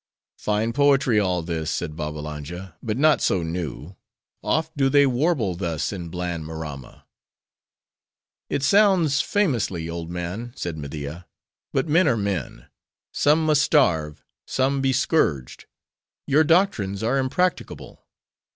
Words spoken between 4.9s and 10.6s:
warble thus in bland Maramma!" "It sounds famously, old man!"